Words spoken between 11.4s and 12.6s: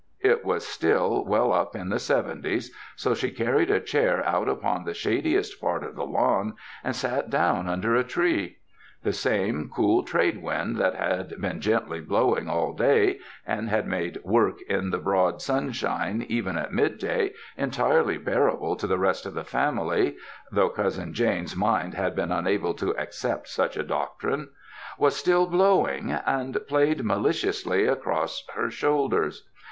gently blowing